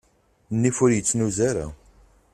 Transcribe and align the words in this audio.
Nnif 0.53 0.77
ur 0.83 0.91
yettnuz 0.93 1.37
ara. 1.49 1.67